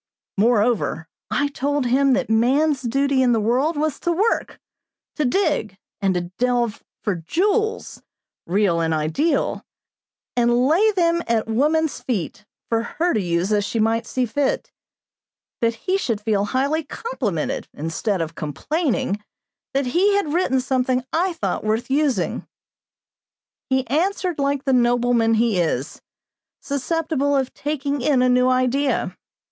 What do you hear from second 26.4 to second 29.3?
susceptible of taking in a new idea.